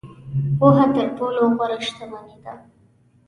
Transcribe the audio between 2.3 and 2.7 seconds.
ده.